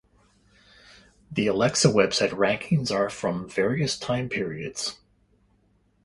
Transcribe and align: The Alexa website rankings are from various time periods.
The 1.31 1.45
Alexa 1.45 1.87
website 1.87 2.31
rankings 2.31 2.89
are 2.89 3.07
from 3.07 3.47
various 3.47 3.99
time 3.99 4.29
periods. 4.29 4.97